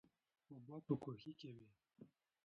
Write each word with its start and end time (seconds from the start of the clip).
اوبه 0.51 0.77
په 0.87 0.93
کوهي 1.03 1.31
کې 1.39 1.49
وې. 1.55 1.69